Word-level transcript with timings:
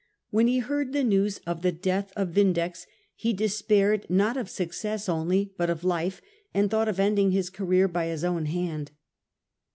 When 0.31 0.47
he 0.47 0.57
heard 0.57 0.93
the 0.93 1.03
news 1.03 1.37
of 1.45 1.61
the 1.61 1.71
death 1.71 2.11
of 2.15 2.29
Vindex 2.29 2.87
he 3.13 3.33
despaired 3.33 4.09
not 4.09 4.35
of 4.35 4.49
success 4.49 5.07
only 5.07 5.53
but 5.57 5.69
of 5.69 5.83
life, 5.83 6.23
and 6.55 6.71
thought 6.71 6.89
of 6.89 6.99
ending 6.99 7.29
his 7.29 7.51
career 7.51 7.87
by 7.87 8.07
his 8.07 8.23
own 8.23 8.47
hand. 8.47 8.89